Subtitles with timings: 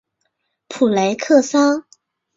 [0.67, 1.85] 普雷克桑。